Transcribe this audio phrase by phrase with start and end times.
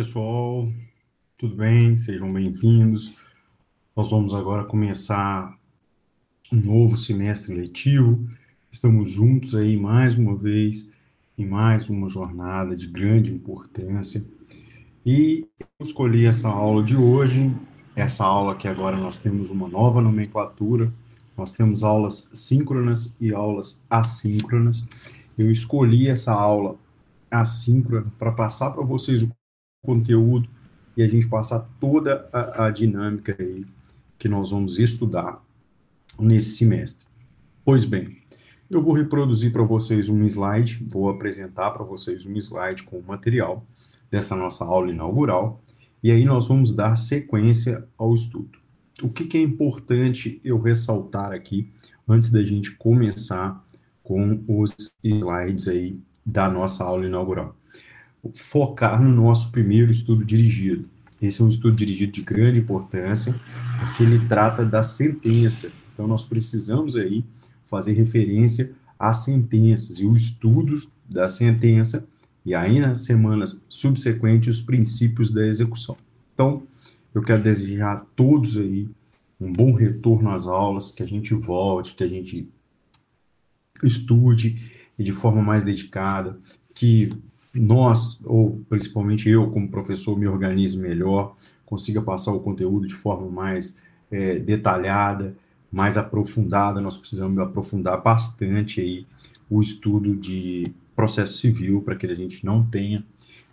[0.00, 0.66] pessoal,
[1.36, 1.94] tudo bem?
[1.94, 3.12] Sejam bem-vindos.
[3.94, 5.54] Nós vamos agora começar
[6.50, 8.26] um novo semestre letivo.
[8.72, 10.90] Estamos juntos aí mais uma vez
[11.36, 14.24] em mais uma jornada de grande importância.
[15.04, 17.54] E eu escolhi essa aula de hoje,
[17.94, 20.90] essa aula que agora nós temos uma nova nomenclatura.
[21.36, 24.82] Nós temos aulas síncronas e aulas assíncronas.
[25.36, 26.78] Eu escolhi essa aula
[27.30, 29.30] assíncrona para passar para vocês o
[29.82, 30.48] conteúdo
[30.96, 33.64] e a gente passar toda a, a dinâmica aí
[34.18, 35.42] que nós vamos estudar
[36.18, 37.08] nesse semestre.
[37.64, 38.18] Pois bem,
[38.68, 43.02] eu vou reproduzir para vocês um slide, vou apresentar para vocês um slide com o
[43.02, 43.64] material
[44.10, 45.62] dessa nossa aula inaugural,
[46.02, 48.58] e aí nós vamos dar sequência ao estudo.
[49.02, 51.70] O que, que é importante eu ressaltar aqui,
[52.06, 53.64] antes da gente começar
[54.02, 57.56] com os slides aí da nossa aula inaugural?
[58.34, 60.88] Focar no nosso primeiro estudo dirigido.
[61.20, 63.38] Esse é um estudo dirigido de grande importância,
[63.78, 65.70] porque ele trata da sentença.
[65.92, 67.24] Então, nós precisamos aí
[67.66, 72.08] fazer referência às sentenças e os estudos da sentença,
[72.44, 75.96] e aí nas semanas subsequentes, os princípios da execução.
[76.32, 76.62] Então,
[77.14, 78.88] eu quero desejar a todos aí
[79.40, 82.48] um bom retorno às aulas, que a gente volte, que a gente
[83.82, 84.56] estude
[84.98, 86.38] de forma mais dedicada,
[86.74, 87.10] que
[87.54, 91.34] nós, ou principalmente eu como professor, me organize melhor,
[91.66, 95.36] consiga passar o conteúdo de forma mais é, detalhada,
[95.70, 96.80] mais aprofundada.
[96.80, 99.06] Nós precisamos aprofundar bastante aí
[99.48, 103.04] o estudo de processo civil para que a gente não tenha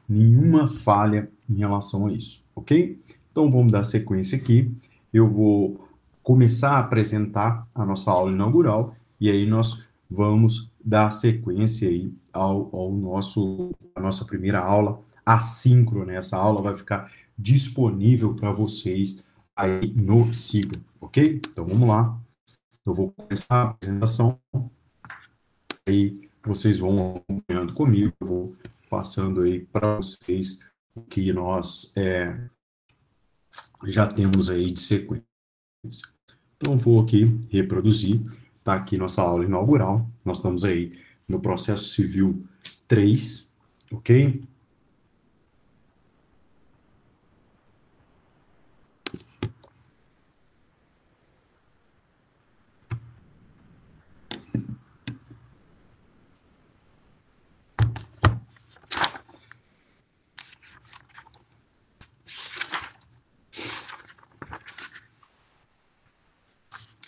[0.07, 2.99] nenhuma falha em relação a isso, ok?
[3.31, 4.71] Então vamos dar sequência aqui.
[5.13, 5.87] Eu vou
[6.21, 12.73] começar a apresentar a nossa aula inaugural e aí nós vamos dar sequência aí ao,
[12.73, 16.13] ao nosso, a nossa primeira aula assíncrona.
[16.13, 19.21] Essa aula vai ficar disponível para vocês
[19.53, 21.41] aí no Siga, ok?
[21.45, 22.17] Então vamos lá.
[22.85, 24.39] Eu vou começar a apresentação.
[25.85, 28.55] Aí vocês vão acompanhando comigo, eu vou
[28.89, 30.61] passando aí para vocês
[30.95, 32.49] o que nós é,
[33.83, 35.27] já temos aí de sequência.
[36.55, 38.21] Então vou aqui reproduzir
[38.67, 40.05] Está aqui nossa aula inaugural.
[40.25, 40.91] Nós estamos aí
[41.25, 42.43] no processo civil
[42.85, 43.49] 3,
[43.93, 44.41] ok?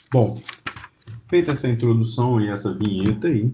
[0.09, 0.41] Bom,
[1.29, 3.53] Feita essa introdução e essa vinheta aí,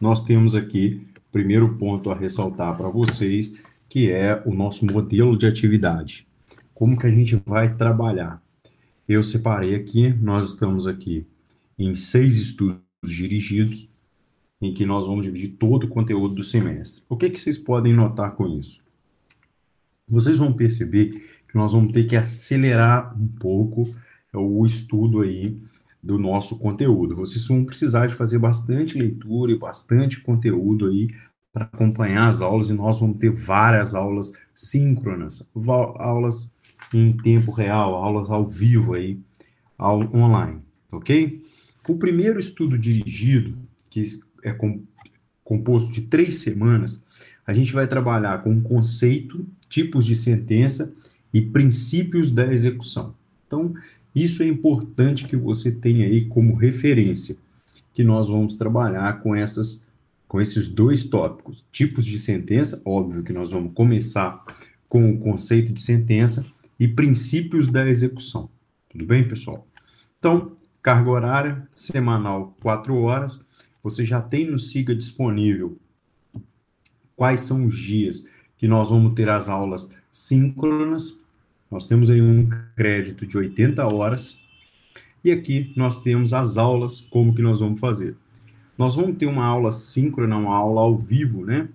[0.00, 5.36] nós temos aqui o primeiro ponto a ressaltar para vocês, que é o nosso modelo
[5.36, 6.24] de atividade.
[6.72, 8.40] Como que a gente vai trabalhar?
[9.08, 11.26] Eu separei aqui, nós estamos aqui
[11.76, 13.88] em seis estudos dirigidos,
[14.62, 17.02] em que nós vamos dividir todo o conteúdo do semestre.
[17.08, 18.80] O que, que vocês podem notar com isso?
[20.06, 21.10] Vocês vão perceber
[21.48, 23.92] que nós vamos ter que acelerar um pouco
[24.32, 25.60] o estudo aí
[26.02, 27.16] do nosso conteúdo.
[27.16, 31.08] Vocês vão precisar de fazer bastante leitura e bastante conteúdo aí
[31.52, 35.42] para acompanhar as aulas, e nós vamos ter várias aulas síncronas,
[35.96, 36.52] aulas
[36.92, 39.18] em tempo real, aulas ao vivo aí,
[39.78, 40.60] ao, online,
[40.92, 41.42] ok?
[41.88, 43.56] O primeiro estudo dirigido,
[43.88, 44.02] que
[44.42, 44.82] é com,
[45.42, 47.04] composto de três semanas,
[47.46, 50.92] a gente vai trabalhar com conceito, tipos de sentença
[51.32, 53.14] e princípios da execução.
[53.46, 53.72] Então,
[54.16, 57.36] isso é importante que você tenha aí como referência,
[57.92, 59.86] que nós vamos trabalhar com essas
[60.26, 64.44] com esses dois tópicos, tipos de sentença, óbvio que nós vamos começar
[64.88, 66.44] com o conceito de sentença
[66.80, 68.50] e princípios da execução.
[68.88, 69.66] Tudo bem, pessoal?
[70.18, 70.50] Então,
[70.82, 73.46] carga horária semanal 4 horas.
[73.84, 75.78] Você já tem no SIGA disponível
[77.14, 78.26] quais são os dias
[78.58, 81.22] que nós vamos ter as aulas síncronas
[81.70, 84.40] nós temos aí um crédito de 80 horas
[85.24, 88.16] e aqui nós temos as aulas, como que nós vamos fazer.
[88.78, 91.68] Nós vamos ter uma aula síncrona, uma aula ao vivo, né?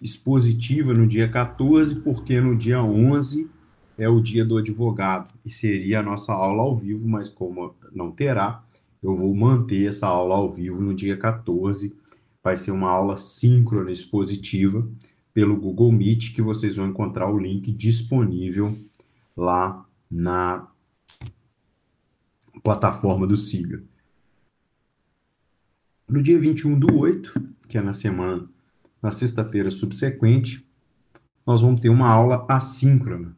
[0.00, 3.50] Expositiva no dia 14, porque no dia 11
[3.98, 8.12] é o dia do advogado e seria a nossa aula ao vivo, mas como não
[8.12, 8.62] terá,
[9.02, 11.96] eu vou manter essa aula ao vivo no dia 14.
[12.42, 14.88] Vai ser uma aula síncrona expositiva
[15.34, 18.78] pelo Google Meet, que vocês vão encontrar o link disponível
[19.40, 20.68] lá na
[22.62, 23.82] plataforma do SIGA.
[26.06, 27.32] No dia 21 do 8,
[27.66, 28.46] que é na semana,
[29.00, 30.66] na sexta-feira subsequente,
[31.46, 33.34] nós vamos ter uma aula assíncrona,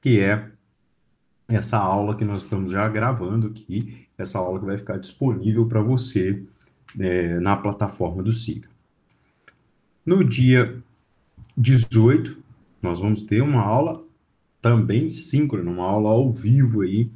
[0.00, 0.50] que é
[1.46, 5.82] essa aula que nós estamos já gravando aqui, essa aula que vai ficar disponível para
[5.82, 6.42] você
[6.98, 8.68] é, na plataforma do SIGA.
[10.06, 10.82] No dia
[11.54, 12.42] 18,
[12.80, 14.05] nós vamos ter uma aula
[14.66, 17.08] também síncrona, uma aula ao vivo aí,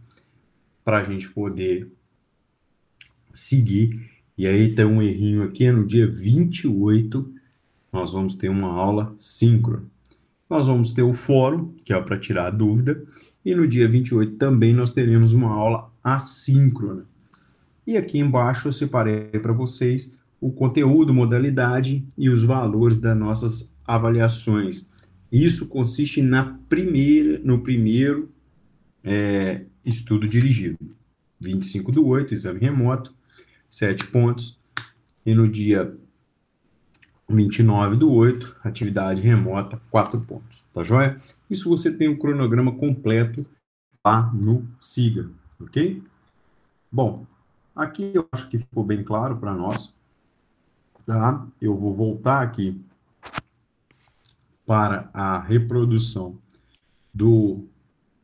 [0.85, 1.91] para a gente poder
[3.35, 4.09] seguir.
[4.39, 7.29] E aí tem um errinho aqui, é no dia 28,
[7.93, 9.83] nós vamos ter uma aula síncrona.
[10.49, 13.03] Nós vamos ter o fórum, que é para tirar dúvida,
[13.45, 17.05] e no dia 28 também nós teremos uma aula assíncrona.
[17.85, 23.75] E aqui embaixo eu separei para vocês o conteúdo, modalidade e os valores das nossas
[23.85, 24.89] avaliações.
[25.31, 28.31] Isso consiste na primeira, no primeiro
[29.05, 30.79] é, estudo dirigido.
[31.41, 33.15] 25 do 8, exame remoto,
[33.69, 34.59] 7 pontos.
[35.25, 35.97] E no dia
[37.29, 40.65] 29 do 8, atividade remota, 4 pontos.
[40.75, 41.19] Tá joia?
[41.49, 43.47] Isso você tem o cronograma completo
[44.05, 45.31] lá no SIGA,
[45.61, 46.03] ok?
[46.91, 47.27] Bom,
[47.75, 49.95] aqui eu acho que ficou bem claro para nós.
[51.07, 51.47] Tá?
[51.61, 52.81] Eu vou voltar aqui
[54.71, 56.39] para a reprodução
[57.13, 57.65] do,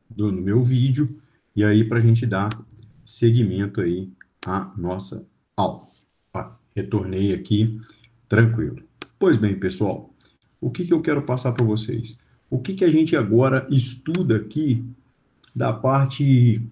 [0.09, 1.21] do meu vídeo
[1.57, 2.51] e aí para a gente dar
[3.05, 4.09] seguimento aí
[4.47, 5.27] à nossa
[5.57, 5.89] aula.
[6.33, 6.57] Tá?
[6.73, 7.81] Retornei aqui
[8.29, 8.77] tranquilo.
[9.19, 10.15] Pois bem, pessoal,
[10.61, 12.17] o que, que eu quero passar para vocês?
[12.49, 14.85] O que, que a gente agora estuda aqui
[15.53, 16.63] da parte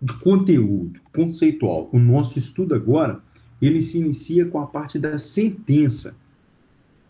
[0.00, 1.88] de conteúdo conceitual?
[1.92, 3.22] O nosso estudo agora,
[3.60, 6.20] ele se inicia com a parte da sentença.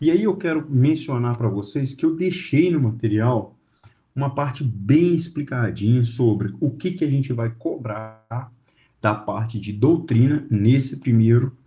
[0.01, 3.57] E aí eu quero mencionar para vocês que eu deixei no material
[4.15, 8.51] uma parte bem explicadinha sobre o que, que a gente vai cobrar
[9.01, 11.57] da parte de doutrina nesse primeiro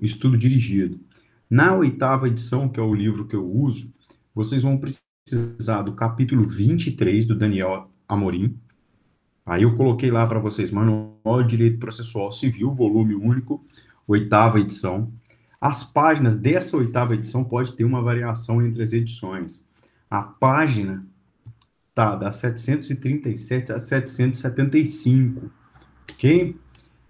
[0.00, 1.00] estudo dirigido.
[1.48, 3.92] Na oitava edição, que é o livro que eu uso,
[4.34, 8.58] vocês vão precisar do capítulo 23 do Daniel Amorim.
[9.44, 13.64] Aí eu coloquei lá para vocês, Manual de Direito Processual Civil, volume único,
[14.06, 15.12] oitava edição.
[15.62, 19.64] As páginas dessa oitava edição pode ter uma variação entre as edições.
[20.10, 21.06] A página
[21.94, 25.52] tá da 737 a 775,
[26.10, 26.56] ok?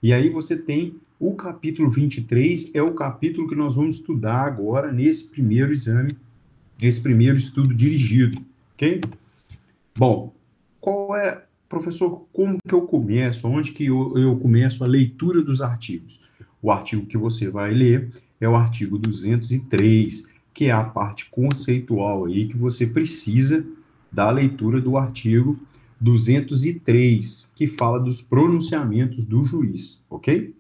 [0.03, 4.93] E aí você tem o capítulo 23 é o capítulo que nós vamos estudar agora
[4.93, 6.15] nesse primeiro exame,
[6.79, 8.39] nesse primeiro estudo dirigido,
[8.75, 9.01] ok?
[9.97, 10.35] Bom,
[10.79, 15.63] qual é, professor, como que eu começo, onde que eu, eu começo a leitura dos
[15.63, 16.21] artigos?
[16.61, 18.11] O artigo que você vai ler
[18.45, 23.65] é o artigo 203, que é a parte conceitual aí que você precisa
[24.11, 25.57] da leitura do artigo
[26.01, 30.53] 203, que fala dos pronunciamentos do juiz, ok?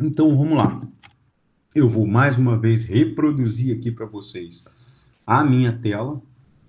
[0.00, 0.80] Então vamos lá.
[1.74, 4.64] Eu vou mais uma vez reproduzir aqui para vocês
[5.26, 6.22] a minha tela.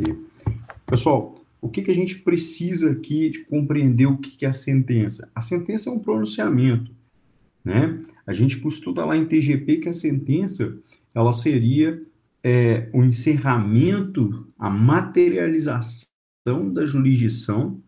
[0.85, 4.53] Pessoal, o que, que a gente precisa aqui de compreender o que, que é a
[4.53, 5.31] sentença?
[5.33, 7.00] A sentença é um pronunciamento,
[7.63, 7.99] né?
[8.25, 10.77] A gente estuda lá em TGP que a sentença
[11.13, 12.01] ela seria
[12.43, 16.09] é, o encerramento, a materialização
[16.73, 17.81] da jurisdição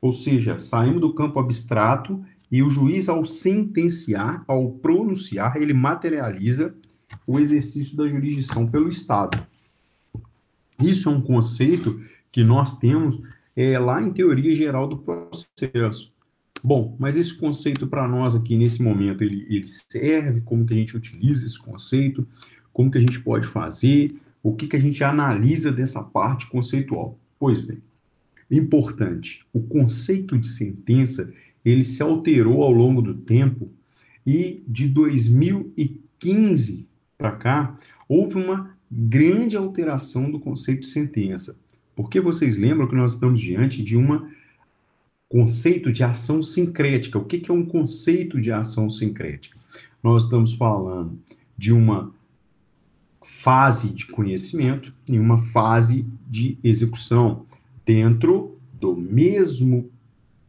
[0.00, 6.74] ou seja, saímos do campo abstrato e o juiz, ao sentenciar, ao pronunciar, ele materializa
[7.26, 9.46] o exercício da jurisdição pelo Estado.
[10.80, 12.00] Isso é um conceito
[12.32, 13.20] que nós temos
[13.54, 16.12] é, lá em teoria geral do processo.
[16.62, 20.76] Bom, mas esse conceito para nós aqui nesse momento, ele, ele serve, como que a
[20.76, 22.26] gente utiliza esse conceito,
[22.72, 27.18] como que a gente pode fazer, o que, que a gente analisa dessa parte conceitual.
[27.38, 27.78] Pois bem,
[28.50, 29.44] importante.
[29.52, 31.32] O conceito de sentença,
[31.64, 33.70] ele se alterou ao longo do tempo
[34.26, 37.76] e de 2015 para cá,
[38.08, 41.58] houve uma grande alteração do conceito de sentença.
[41.94, 44.26] Porque vocês lembram que nós estamos diante de um
[45.30, 47.16] conceito de ação sincrética.
[47.16, 49.56] O que, que é um conceito de ação sincrética?
[50.02, 51.16] Nós estamos falando
[51.56, 52.12] de uma
[53.22, 57.46] fase de conhecimento e uma fase de execução
[57.86, 59.88] dentro do mesmo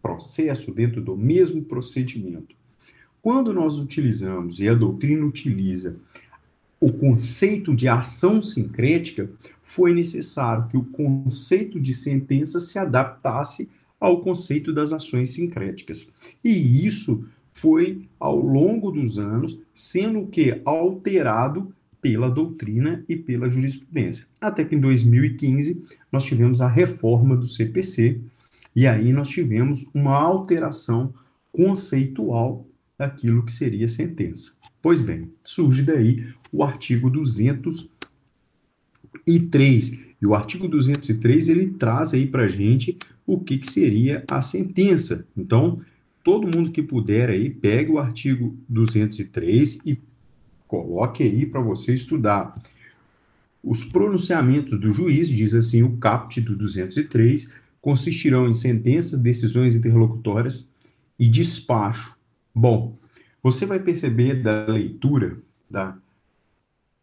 [0.02, 2.56] processo, dentro do mesmo procedimento.
[3.22, 5.98] Quando nós utilizamos, e a doutrina utiliza,
[6.80, 9.30] o conceito de ação sincrética,
[9.62, 13.70] foi necessário que o conceito de sentença se adaptasse
[14.02, 16.12] ao conceito das ações sincréticas.
[16.44, 24.26] E isso foi, ao longo dos anos, sendo que alterado pela doutrina e pela jurisprudência.
[24.42, 28.20] Até que em 2015 nós tivemos a reforma do CPC,
[28.76, 31.14] e aí nós tivemos uma alteração
[31.52, 32.66] conceitual
[32.98, 34.54] daquilo que seria sentença.
[34.82, 37.10] Pois bem, surge daí o artigo
[39.26, 40.16] 203.
[40.22, 45.28] E o artigo 203 ele traz aí para gente o que, que seria a sentença.
[45.36, 45.80] Então,
[46.24, 49.98] todo mundo que puder aí, pegue o artigo 203 e
[50.68, 52.56] coloque aí para você estudar.
[53.64, 60.72] Os pronunciamentos do juiz, diz assim o caput do 203, consistirão em sentenças, decisões interlocutórias
[61.18, 62.16] e despacho.
[62.54, 62.98] Bom,
[63.42, 65.38] você vai perceber da leitura,
[65.70, 65.98] da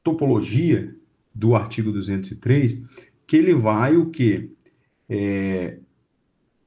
[0.03, 0.95] topologia
[1.39, 2.83] do artigo 203,
[3.25, 4.51] que ele vai o quê?
[5.09, 5.79] É,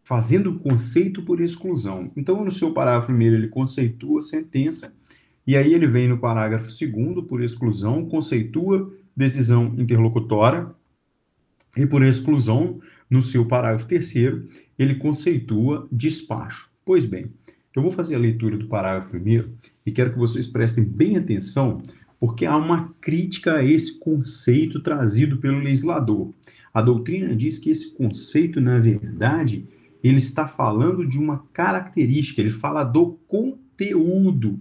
[0.01, 2.10] fazendo conceito por exclusão.
[2.16, 4.96] Então, no seu parágrafo primeiro, ele conceitua a sentença,
[5.46, 10.70] e aí ele vem no parágrafo segundo, por exclusão, conceitua decisão interlocutória,
[11.75, 14.48] e por exclusão, no seu parágrafo terceiro,
[14.80, 16.70] ele conceitua despacho.
[16.86, 17.32] Pois bem,
[17.75, 19.54] eu vou fazer a leitura do parágrafo primeiro
[19.86, 21.82] e quero que vocês prestem bem atenção,
[22.22, 26.32] porque há uma crítica a esse conceito trazido pelo legislador.
[26.72, 29.68] A doutrina diz que esse conceito, na verdade,
[30.04, 34.60] ele está falando de uma característica, ele fala do conteúdo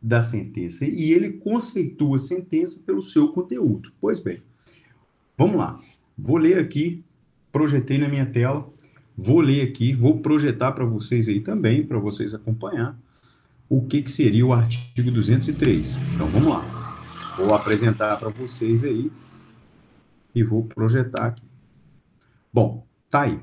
[0.00, 3.92] da sentença e ele conceitua a sentença pelo seu conteúdo.
[4.00, 4.40] Pois bem,
[5.36, 5.78] vamos lá.
[6.16, 7.04] Vou ler aqui,
[7.50, 8.72] projetei na minha tela
[9.16, 12.98] Vou ler aqui, vou projetar para vocês aí também, para vocês acompanhar,
[13.68, 15.98] o que, que seria o artigo 203.
[16.14, 16.81] Então, vamos lá.
[17.44, 19.10] Vou apresentar para vocês aí
[20.34, 21.42] e vou projetar aqui.
[22.52, 23.40] Bom, tá aí.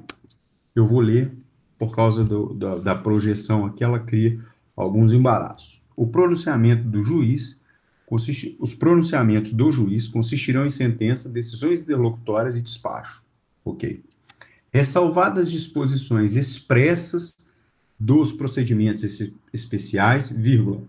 [0.75, 1.31] Eu vou ler,
[1.77, 4.39] por causa do, da, da projeção aqui, ela cria
[4.75, 5.81] alguns embaraços.
[5.95, 7.59] O pronunciamento do juiz
[8.05, 13.23] Consiste, os pronunciamentos do juiz consistirão em sentença, decisões interlocutórias e despacho.
[13.63, 14.03] Ok
[14.71, 17.35] ressalvadas disposições expressas
[17.99, 20.81] dos procedimentos especiais, vírgula,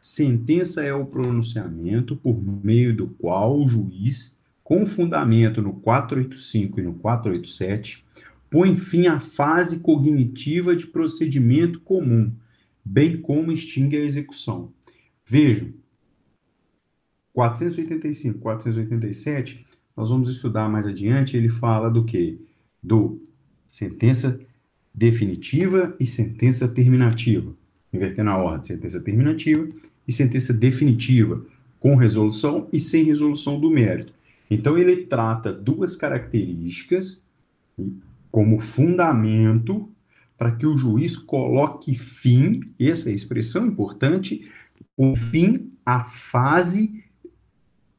[0.00, 6.82] sentença é o pronunciamento por meio do qual o juiz, com fundamento no 485 e
[6.82, 8.04] no 487,
[8.48, 12.32] põe fim à fase cognitiva de procedimento comum,
[12.84, 14.72] bem como extingue a execução.
[15.24, 15.72] Vejam,
[17.32, 19.66] 485, 487,
[19.96, 22.40] nós vamos estudar mais adiante, ele fala do que?
[22.82, 23.22] do
[23.66, 24.40] sentença
[24.94, 27.54] definitiva e sentença terminativa.
[27.92, 29.68] Invertendo a ordem, sentença terminativa
[30.06, 31.44] e sentença definitiva,
[31.78, 34.12] com resolução e sem resolução do mérito.
[34.50, 37.24] Então, ele trata duas características
[38.30, 39.88] como fundamento
[40.36, 44.48] para que o juiz coloque fim, essa é a expressão importante,
[44.96, 47.04] o fim à fase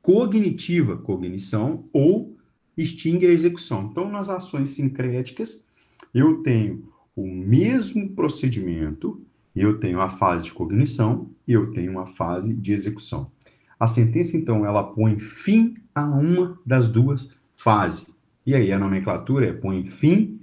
[0.01, 2.35] cognitiva, cognição ou
[2.75, 3.89] extingue a execução.
[3.91, 5.65] Então, nas ações sincréticas,
[6.13, 9.21] eu tenho o mesmo procedimento,
[9.55, 13.31] eu tenho a fase de cognição e eu tenho uma fase de execução.
[13.79, 18.17] A sentença, então, ela põe fim a uma das duas fases.
[18.45, 20.39] E aí a nomenclatura é põe fim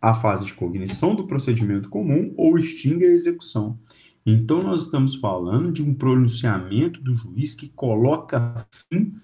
[0.00, 3.78] à fase de cognição do procedimento comum ou extingue a execução.
[4.26, 8.54] Então, nós estamos falando de um pronunciamento do juiz que coloca
[8.90, 9.14] fim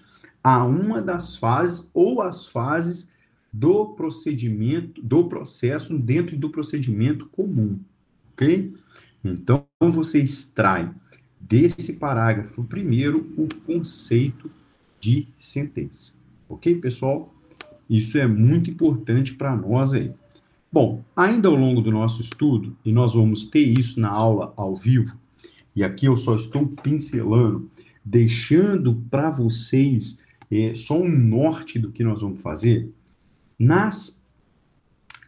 [0.43, 3.11] a uma das fases ou as fases
[3.51, 7.79] do procedimento, do processo dentro do procedimento comum,
[8.41, 8.73] ok?
[9.23, 10.91] Então, você extrai
[11.39, 14.49] desse parágrafo primeiro o conceito
[14.99, 16.15] de sentença,
[16.49, 17.33] ok, pessoal?
[17.89, 20.11] Isso é muito importante para nós aí.
[20.71, 24.75] Bom, ainda ao longo do nosso estudo, e nós vamos ter isso na aula ao
[24.75, 25.17] vivo,
[25.75, 27.69] e aqui eu só estou pincelando,
[28.03, 32.89] deixando para vocês é, só um norte do que nós vamos fazer.
[33.59, 34.23] Nas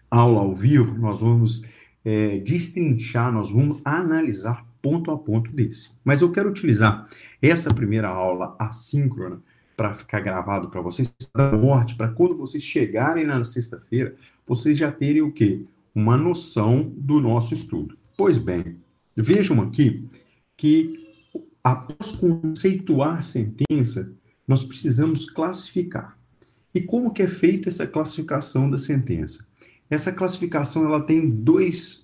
[0.09, 1.63] aulas ao vivo, nós vamos
[2.03, 5.91] é, destrinchar, nós vamos analisar ponto a ponto desse.
[6.03, 7.07] Mas eu quero utilizar
[7.41, 9.41] essa primeira aula assíncrona
[9.75, 14.91] para ficar gravado para vocês, para norte, para quando vocês chegarem na sexta-feira, vocês já
[14.91, 15.65] terem o quê?
[15.95, 17.97] Uma noção do nosso estudo.
[18.15, 18.77] Pois bem,
[19.15, 20.07] vejam aqui
[20.55, 21.01] que
[21.63, 24.11] após conceituar sentença,
[24.47, 26.17] nós precisamos classificar.
[26.73, 29.47] E como que é feita essa classificação da sentença?
[29.93, 32.03] Essa classificação ela tem dois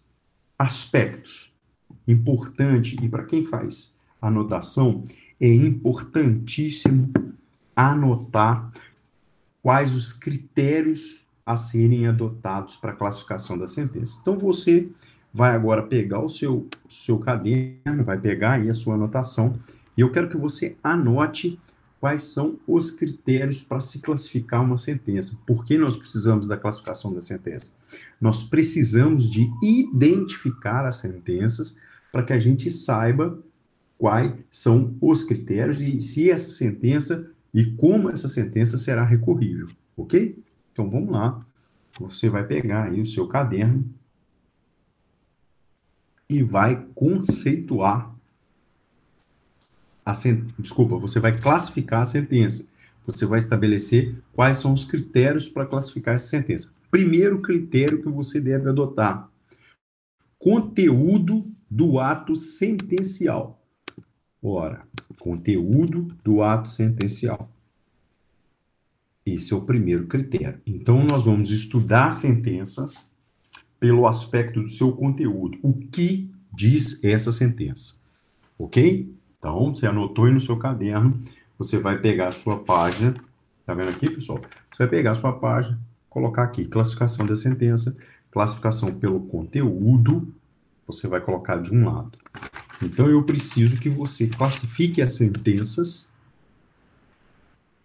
[0.60, 1.52] aspectos
[2.08, 5.04] importante e para quem faz anotação
[5.42, 7.10] é importantíssimo
[7.76, 8.72] anotar
[9.64, 14.20] quais os critérios a serem adotados para a classificação da sentença.
[14.22, 14.88] Então você
[15.34, 19.58] vai agora pegar o seu seu caderno, vai pegar aí a sua anotação
[19.98, 21.60] e eu quero que você anote
[22.00, 25.38] quais são os critérios para se classificar uma sentença.
[25.46, 27.74] Por que nós precisamos da classificação da sentença?
[28.20, 31.78] Nós precisamos de identificar as sentenças
[32.12, 33.38] para que a gente saiba
[33.98, 40.42] quais são os critérios e se essa sentença e como essa sentença será recorrível, ok?
[40.72, 41.46] Então vamos lá.
[42.00, 43.84] Você vai pegar aí o seu caderno
[46.30, 48.16] e vai conceituar
[50.06, 50.14] a
[50.58, 52.68] desculpa, você vai classificar a sentença.
[53.06, 56.72] Você vai estabelecer quais são os critérios para classificar essa sentença.
[56.92, 59.30] Primeiro critério que você deve adotar:
[60.38, 63.62] conteúdo do ato sentencial.
[64.42, 64.84] Ora,
[65.18, 67.50] conteúdo do ato sentencial.
[69.26, 70.60] Esse é o primeiro critério.
[70.66, 73.10] Então, nós vamos estudar sentenças
[73.80, 75.58] pelo aspecto do seu conteúdo.
[75.62, 77.96] O que diz essa sentença?
[78.58, 79.14] Ok?
[79.40, 81.18] Então, você anotou aí no seu caderno,
[81.58, 83.16] você vai pegar a sua página,
[83.66, 84.42] tá vendo aqui, pessoal?
[84.70, 85.80] Você vai pegar a sua página,
[86.10, 87.98] colocar aqui, classificação da sentença,
[88.30, 90.34] classificação pelo conteúdo,
[90.86, 92.18] você vai colocar de um lado.
[92.84, 96.10] Então, eu preciso que você classifique as sentenças,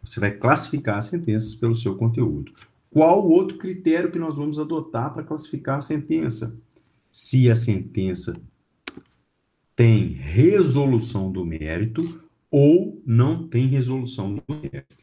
[0.03, 2.53] você vai classificar as sentenças pelo seu conteúdo.
[2.91, 6.57] Qual o outro critério que nós vamos adotar para classificar a sentença?
[7.13, 8.41] Se a sentença
[9.77, 14.97] tem resolução do mérito ou não tem resolução do mérito.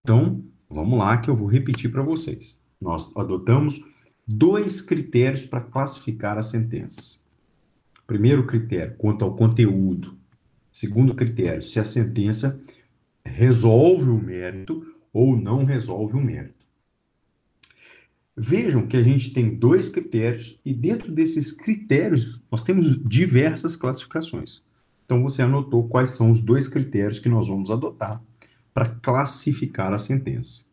[0.00, 2.60] Então, vamos lá que eu vou repetir para vocês.
[2.80, 3.84] Nós adotamos
[4.26, 7.24] dois critérios para classificar as sentenças.
[8.06, 10.16] Primeiro critério, quanto ao conteúdo.
[10.70, 12.60] Segundo critério, se a sentença
[13.24, 16.61] resolve o mérito ou não resolve o mérito.
[18.36, 24.62] Vejam que a gente tem dois critérios e dentro desses critérios nós temos diversas classificações.
[25.04, 28.22] Então você anotou quais são os dois critérios que nós vamos adotar
[28.72, 30.64] para classificar a sentença.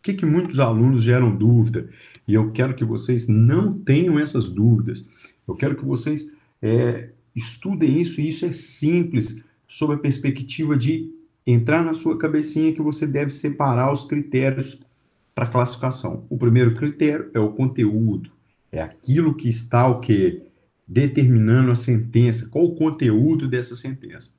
[0.00, 1.88] O que, que muitos alunos geram dúvida?
[2.26, 5.06] E eu quero que vocês não tenham essas dúvidas.
[5.46, 11.12] Eu quero que vocês é, estudem isso, e isso é simples, sob a perspectiva de
[11.46, 14.80] entrar na sua cabecinha que você deve separar os critérios
[15.40, 16.26] para classificação.
[16.28, 18.30] O primeiro critério é o conteúdo,
[18.70, 20.42] é aquilo que está o que
[20.86, 24.34] determinando a sentença, qual o conteúdo dessa sentença.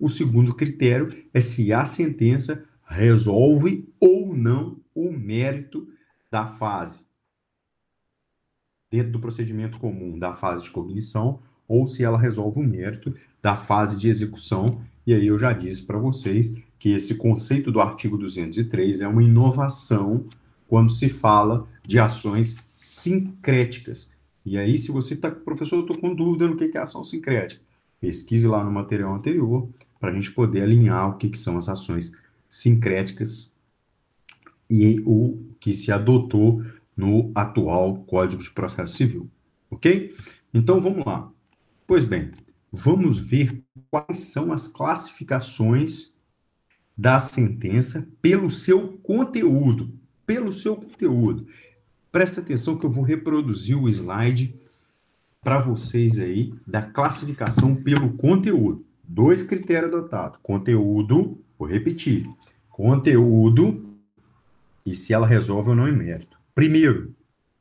[0.00, 5.86] O segundo critério é se a sentença resolve ou não o mérito
[6.28, 7.04] da fase
[8.90, 13.56] dentro do procedimento comum da fase de cognição ou se ela resolve o mérito da
[13.56, 14.82] fase de execução.
[15.06, 19.22] E aí eu já disse para vocês que esse conceito do artigo 203 é uma
[19.22, 20.26] inovação
[20.66, 24.12] quando se fala de ações sincréticas.
[24.44, 27.62] E aí, se você está, professor, eu estou com dúvida no que é ação sincrética,
[28.00, 29.68] pesquise lá no material anterior
[30.00, 32.18] para a gente poder alinhar o que, que são as ações
[32.48, 33.54] sincréticas
[34.68, 36.64] e o que se adotou
[36.96, 39.30] no atual Código de Processo Civil.
[39.70, 40.16] Ok?
[40.52, 41.30] Então vamos lá.
[41.86, 42.32] Pois bem,
[42.72, 46.11] vamos ver quais são as classificações
[46.96, 49.92] da sentença pelo seu conteúdo.
[50.26, 51.46] Pelo seu conteúdo.
[52.10, 54.54] Presta atenção que eu vou reproduzir o slide
[55.42, 58.84] para vocês aí da classificação pelo conteúdo.
[59.02, 62.28] Dois critérios adotados: conteúdo, vou repetir,
[62.70, 63.84] conteúdo
[64.84, 66.38] e se ela resolve ou não em mérito.
[66.54, 67.14] Primeiro,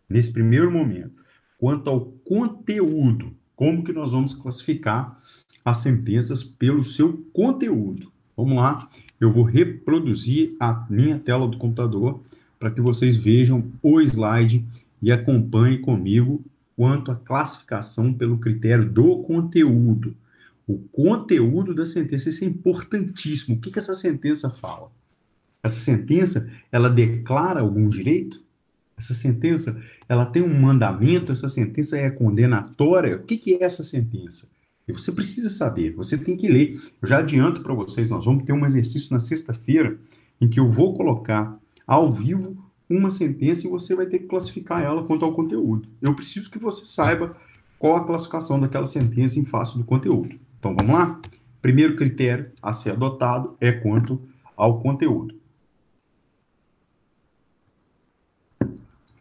[0.10, 1.22] nesse primeiro momento,
[1.58, 5.18] quanto ao conteúdo, como que nós vamos classificar
[5.64, 8.12] as sentenças pelo seu conteúdo?
[8.42, 12.20] Vamos lá, eu vou reproduzir a minha tela do computador
[12.58, 14.66] para que vocês vejam o slide
[15.00, 16.44] e acompanhem comigo
[16.76, 20.16] quanto à classificação pelo critério do conteúdo.
[20.68, 23.58] O conteúdo da sentença, isso é importantíssimo.
[23.58, 24.92] O que, que essa sentença fala?
[25.62, 28.42] Essa sentença, ela declara algum direito?
[28.98, 33.18] Essa sentença, ela tem um mandamento, essa sentença é condenatória.
[33.18, 34.50] O que, que é essa sentença?
[34.92, 36.74] E você precisa saber, você tem que ler.
[37.02, 39.98] Eu já adianto para vocês, nós vamos ter um exercício na sexta-feira
[40.40, 42.58] em que eu vou colocar ao vivo
[42.90, 45.88] uma sentença e você vai ter que classificar ela quanto ao conteúdo.
[46.02, 47.38] Eu preciso que você saiba
[47.80, 50.38] qual a classificação daquela sentença em face do conteúdo.
[50.60, 51.22] Então vamos lá?
[51.62, 54.22] Primeiro critério a ser adotado é quanto
[54.58, 55.40] ao conteúdo.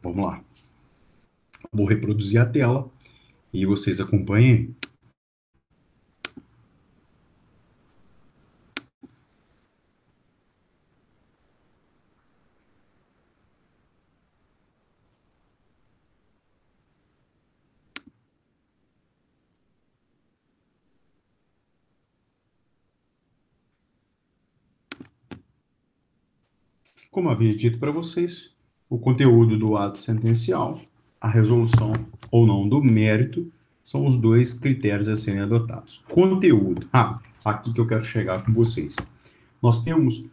[0.03, 0.43] Vamos lá.
[1.73, 2.91] Vou reproduzir a tela
[3.53, 4.75] e vocês acompanhem.
[27.11, 28.53] Como havia dito para vocês,
[28.89, 30.81] o conteúdo do ato sentencial,
[31.21, 31.93] a resolução
[32.31, 33.51] ou não do mérito,
[33.83, 36.05] são os dois critérios a serem adotados.
[36.09, 36.89] Conteúdo.
[36.93, 38.95] Ah, aqui que eu quero chegar com vocês.
[39.61, 40.25] Nós temos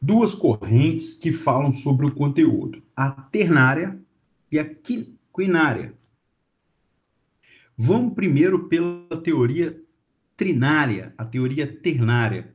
[0.00, 3.98] duas correntes que falam sobre o conteúdo: a ternária
[4.50, 4.64] e a
[5.34, 5.92] quinária.
[7.76, 9.78] Vamos primeiro pela teoria
[10.38, 12.54] trinária, a teoria ternária.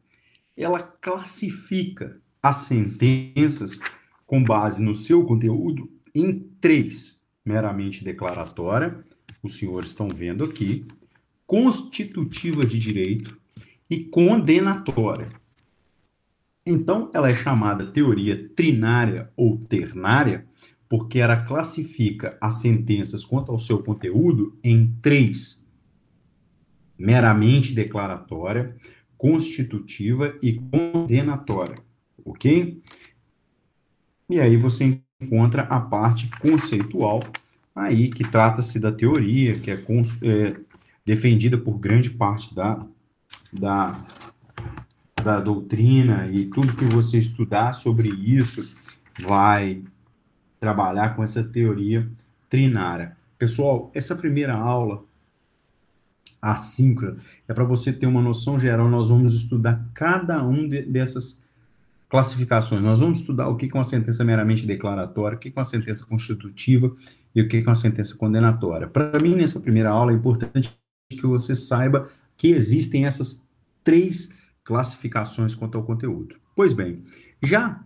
[0.57, 3.79] Ela classifica as sentenças
[4.25, 9.03] com base no seu conteúdo em três: meramente declaratória,
[9.43, 10.85] os senhores estão vendo aqui,
[11.45, 13.37] constitutiva de direito
[13.89, 15.29] e condenatória.
[16.65, 20.47] Então, ela é chamada teoria trinária ou ternária
[20.87, 25.67] porque ela classifica as sentenças quanto ao seu conteúdo em três:
[26.97, 28.75] meramente declaratória,
[29.17, 31.88] constitutiva e condenatória
[32.29, 32.81] ok?
[34.29, 37.23] E aí você encontra a parte conceitual
[37.75, 40.55] aí, que trata-se da teoria, que é, é,
[41.05, 42.85] defendida por grande parte da,
[43.51, 43.99] da,
[45.23, 48.63] da doutrina, e tudo que você estudar sobre isso
[49.21, 49.81] vai
[50.59, 52.09] trabalhar com essa teoria
[52.49, 53.17] trinária.
[53.37, 55.03] Pessoal, essa primeira aula
[56.41, 61.43] assíncrona é para você ter uma noção geral, nós vamos estudar cada um de, dessas
[62.09, 62.81] classificações.
[62.81, 66.05] Nós vamos estudar o que é uma sentença meramente declaratória, o que é uma sentença
[66.05, 66.93] constitutiva
[67.35, 68.87] e o que é uma sentença condenatória.
[68.87, 70.75] Para mim, nessa primeira aula, é importante
[71.09, 73.47] que você saiba que existem essas
[73.83, 74.29] três
[74.63, 76.35] classificações quanto ao conteúdo.
[76.55, 77.03] Pois bem,
[77.41, 77.83] já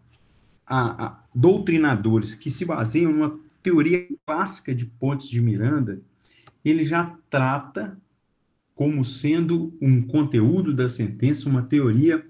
[1.36, 6.02] doutrinadores que se baseiam numa teoria clássica de Pontes de Miranda,
[6.64, 7.98] ele já trata
[8.74, 12.26] como sendo um conteúdo da sentença uma teoria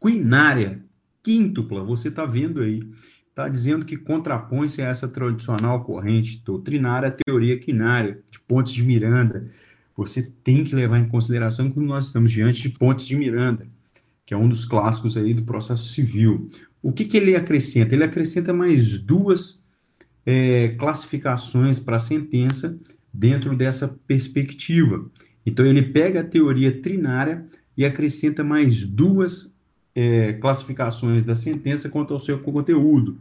[0.00, 0.83] quinária,
[1.24, 2.86] quíntupla, você está vendo aí,
[3.30, 8.84] está dizendo que contrapõe-se a essa tradicional corrente doutrinária, a teoria quinária, de Pontes de
[8.84, 9.48] Miranda.
[9.96, 13.66] Você tem que levar em consideração que nós estamos diante de Pontes de Miranda,
[14.26, 16.48] que é um dos clássicos aí do processo civil.
[16.82, 17.94] O que, que ele acrescenta?
[17.94, 19.64] Ele acrescenta mais duas
[20.26, 22.78] é, classificações para a sentença
[23.12, 25.10] dentro dessa perspectiva.
[25.46, 29.53] Então, ele pega a teoria trinária e acrescenta mais duas
[29.94, 33.18] é, classificações da sentença quanto ao seu conteúdo.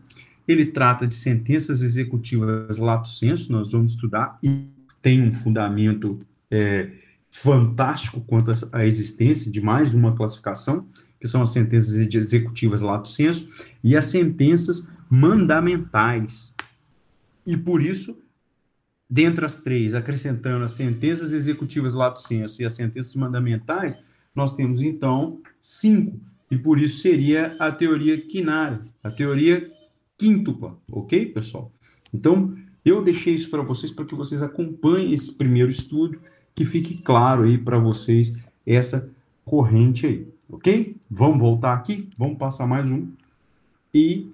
[0.47, 4.65] Ele trata de sentenças executivas lato sensu, nós vamos estudar, e
[5.01, 6.89] tem um fundamento é,
[7.29, 10.87] fantástico quanto à existência de mais uma classificação,
[11.19, 13.47] que são as sentenças executivas lato sensu,
[13.83, 16.55] e as sentenças mandamentais.
[17.45, 18.21] E por isso,
[19.09, 24.03] dentre as três, acrescentando as sentenças executivas lato sensu e as sentenças mandamentais,
[24.35, 29.67] nós temos então cinco e por isso seria a teoria quinária, a teoria
[30.17, 31.71] quíntupla, ok, pessoal?
[32.13, 36.19] Então, eu deixei isso para vocês para que vocês acompanhem esse primeiro estudo,
[36.53, 39.09] que fique claro aí para vocês essa
[39.43, 40.95] corrente aí, ok?
[41.09, 43.07] Vamos voltar aqui, vamos passar mais um.
[43.93, 44.27] E,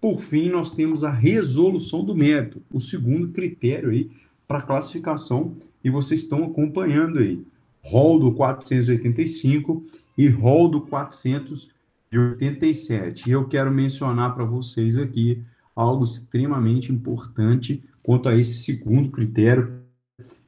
[0.00, 4.10] por fim, nós temos a resolução do mérito, o segundo critério aí
[4.46, 7.42] para classificação, e vocês estão acompanhando aí.
[7.82, 9.84] Rol do 485
[10.16, 13.28] e rol do 487.
[13.28, 15.42] E eu quero mencionar para vocês aqui
[15.74, 19.82] algo extremamente importante quanto a esse segundo critério.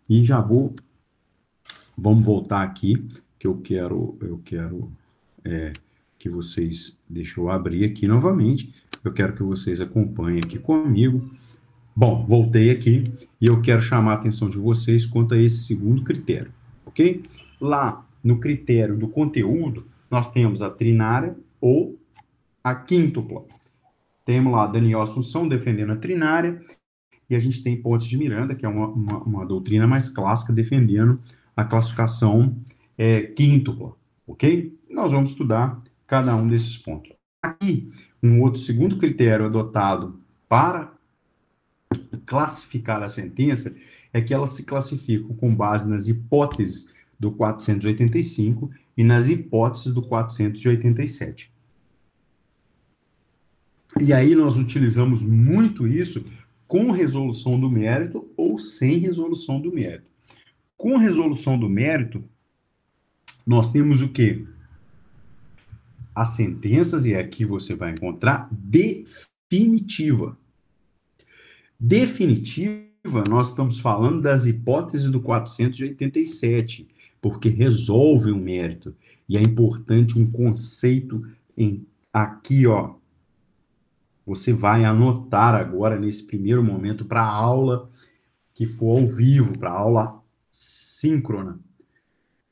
[0.08, 0.74] E já vou,
[1.96, 3.06] vamos voltar aqui,
[3.38, 4.92] que eu quero, eu quero
[5.44, 5.72] é,
[6.18, 11.28] que vocês, deixa eu abrir aqui novamente, eu quero que vocês acompanhem aqui comigo.
[11.94, 16.02] Bom, voltei aqui e eu quero chamar a atenção de vocês quanto a esse segundo
[16.02, 16.52] critério,
[16.84, 17.24] ok?
[17.60, 21.96] Lá no critério do conteúdo, nós temos a trinária ou
[22.62, 23.44] a quíntupla.
[24.24, 26.60] Temos lá Daniel Assunção defendendo a trinária
[27.30, 30.52] e a gente tem Pontes de Miranda, que é uma, uma, uma doutrina mais clássica,
[30.52, 31.20] defendendo
[31.56, 32.56] a classificação
[32.98, 33.92] é, quíntupla,
[34.26, 34.76] ok?
[34.90, 37.12] Nós vamos estudar cada um desses pontos.
[37.40, 40.92] Aqui, um outro segundo critério adotado para
[42.24, 43.72] classificar a sentença
[44.12, 50.02] é que elas se classificam com base nas hipóteses do 485 e nas hipóteses do
[50.02, 51.52] 487.
[54.00, 56.24] E aí nós utilizamos muito isso
[56.66, 60.06] com resolução do mérito ou sem resolução do mérito.
[60.76, 62.22] Com resolução do mérito,
[63.46, 64.44] nós temos o quê?
[66.14, 70.36] As sentenças, e aqui você vai encontrar definitiva.
[71.78, 76.88] Definitiva, nós estamos falando das hipóteses do 487,
[77.20, 78.94] porque resolve o mérito.
[79.28, 81.26] E é importante um conceito
[81.56, 82.94] em aqui, ó.
[84.24, 87.88] Você vai anotar agora nesse primeiro momento para a aula
[88.52, 91.60] que for ao vivo, para a aula síncrona.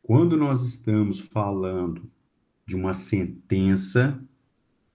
[0.02, 2.10] Quando nós estamos falando
[2.66, 4.22] de uma sentença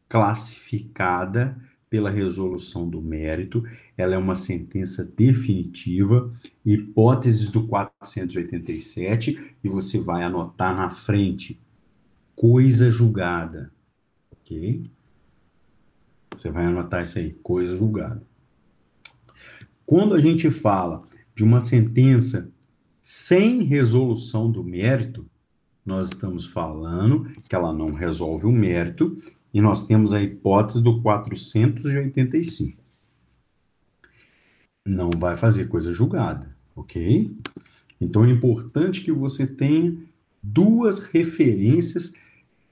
[0.08, 3.64] classificada pela resolução do mérito,
[3.98, 6.32] ela é uma sentença definitiva,
[6.66, 11.60] hipóteses do 487, e você vai anotar na frente,
[12.36, 13.72] coisa julgada,
[14.32, 14.90] ok?
[16.36, 18.22] Você vai anotar isso aí, coisa julgada.
[19.86, 22.52] Quando a gente fala de uma sentença
[23.02, 25.26] sem resolução do mérito,
[25.84, 29.18] nós estamos falando que ela não resolve o mérito
[29.54, 32.82] e nós temos a hipótese do 485.
[34.86, 37.36] Não vai fazer coisa julgada, ok?
[38.00, 39.96] Então é importante que você tenha
[40.42, 42.14] duas referências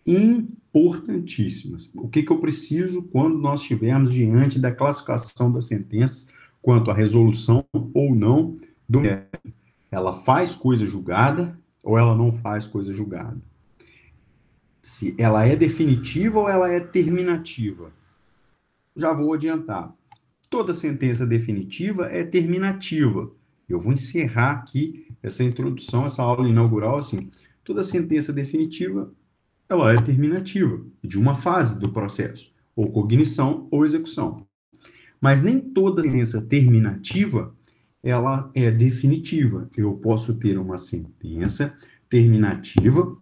[0.05, 1.91] importantíssimas.
[1.95, 6.27] O que, que eu preciso quando nós estivermos diante da classificação da sentença
[6.61, 8.55] quanto à resolução ou não
[8.87, 9.01] do?
[9.91, 13.41] Ela faz coisa julgada ou ela não faz coisa julgada?
[14.87, 17.91] Se ela é definitiva ou ela é terminativa.
[18.95, 19.93] Já vou adiantar.
[20.49, 23.29] Toda sentença definitiva é terminativa.
[23.67, 27.29] Eu vou encerrar aqui essa introdução, essa aula inaugural assim.
[27.65, 29.11] Toda sentença definitiva
[29.67, 34.47] ela é terminativa de uma fase do processo, ou cognição ou execução.
[35.19, 37.53] Mas nem toda sentença terminativa
[38.01, 39.69] ela é definitiva.
[39.75, 41.75] Eu posso ter uma sentença
[42.07, 43.17] terminativa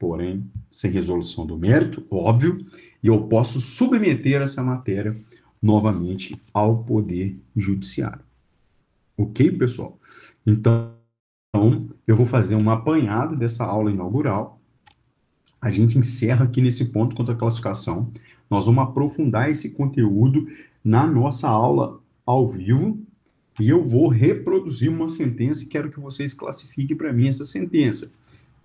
[0.00, 2.66] porém sem resolução do mérito, óbvio,
[3.02, 5.20] e eu posso submeter essa matéria
[5.62, 8.24] novamente ao Poder Judiciário.
[9.16, 9.98] Ok, pessoal?
[10.46, 10.94] Então,
[12.06, 14.58] eu vou fazer um apanhado dessa aula inaugural.
[15.60, 18.10] A gente encerra aqui nesse ponto quanto à classificação.
[18.48, 20.46] Nós vamos aprofundar esse conteúdo
[20.82, 22.98] na nossa aula ao vivo
[23.60, 28.10] e eu vou reproduzir uma sentença e quero que vocês classifiquem para mim essa sentença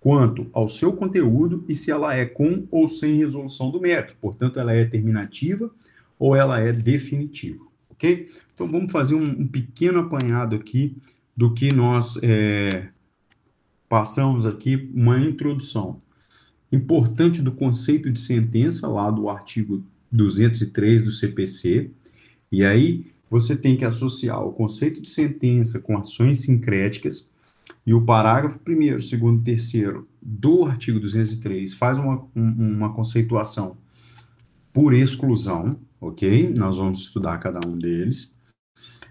[0.05, 4.15] quanto ao seu conteúdo e se ela é com ou sem resolução do mérito.
[4.21, 5.71] Portanto, ela é terminativa
[6.19, 8.29] ou ela é definitiva, ok?
[8.53, 10.95] Então, vamos fazer um, um pequeno apanhado aqui
[11.35, 12.89] do que nós é,
[13.89, 15.99] passamos aqui, uma introdução
[16.71, 21.89] importante do conceito de sentença, lá do artigo 203 do CPC,
[22.51, 27.31] e aí você tem que associar o conceito de sentença com ações sincréticas,
[27.85, 33.77] e o parágrafo 1, segundo e terceiro do artigo 203 faz uma, uma conceituação
[34.73, 36.53] por exclusão, ok?
[36.57, 38.35] Nós vamos estudar cada um deles.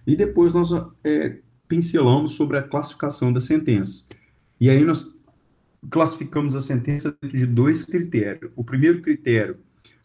[0.07, 0.71] E depois nós
[1.05, 4.07] é, pincelamos sobre a classificação da sentença.
[4.61, 5.15] E aí nós
[5.89, 8.51] classificamos a sentença dentro de dois critérios.
[8.57, 9.59] O primeiro critério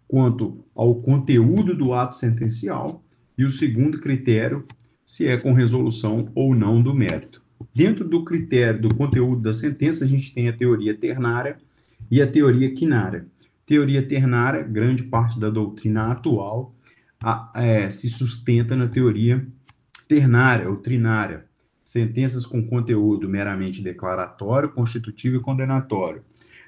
[0.07, 3.03] quanto ao conteúdo do ato sentencial
[3.37, 4.65] e o segundo critério
[5.05, 7.41] se é com resolução ou não do mérito.
[7.73, 11.57] Dentro do critério do conteúdo da sentença, a gente tem a teoria ternária
[12.09, 13.25] e a teoria quinária.
[13.65, 16.73] Teoria ternária, grande parte da doutrina atual
[17.21, 19.45] a, é, se sustenta na teoria
[20.07, 21.45] ternária ou trinária,
[21.85, 26.23] sentenças com conteúdo meramente declaratório, constitutivo e condenatório.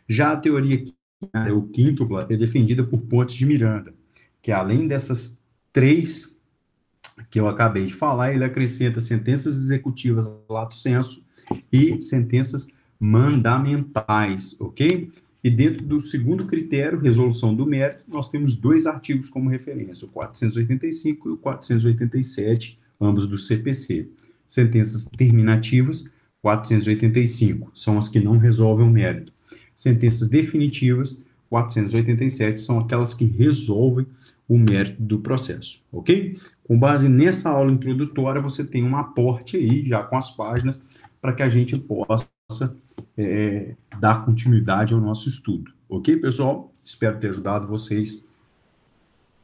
[0.07, 3.93] Já a teoria quinária ou quíntupla é defendida por Pontes de Miranda,
[4.41, 6.39] que além dessas três
[7.30, 11.26] que eu acabei de falar, ele acrescenta sentenças executivas lato senso
[11.71, 12.67] e sentenças
[13.00, 15.12] mandamentais, ok?
[15.43, 20.10] E dentro do segundo critério, resolução do mérito, nós temos dois artigos como referência, o
[20.10, 24.08] 485 e o 487, ambos do CPC.
[24.45, 26.08] Sentenças terminativas,
[26.41, 29.34] 485, são as que não resolvem o mérito.
[29.74, 34.07] Sentenças definitivas, 487 são aquelas que resolvem
[34.47, 36.39] o mérito do processo, ok?
[36.63, 40.81] Com base nessa aula introdutória, você tem um aporte aí, já com as páginas,
[41.21, 42.29] para que a gente possa
[43.17, 46.71] é, dar continuidade ao nosso estudo, ok, pessoal?
[46.85, 48.25] Espero ter ajudado vocês.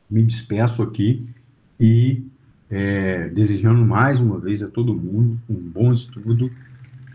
[0.10, 1.28] Me despeço aqui
[1.78, 2.24] e
[2.70, 6.50] é, desejando mais uma vez a todo mundo um bom estudo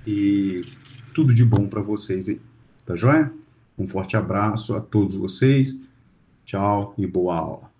[0.06, 0.66] e
[1.14, 2.40] tudo de bom para vocês aí,
[2.84, 3.32] tá joia?
[3.78, 5.80] Um forte abraço a todos vocês,
[6.44, 7.71] tchau e boa aula.